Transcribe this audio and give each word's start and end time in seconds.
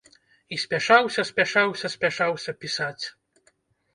І 0.55 0.57
спяшаўся, 0.61 1.25
спяшаўся, 1.31 1.91
спяшаўся 1.95 2.51
пісаць. 2.65 3.05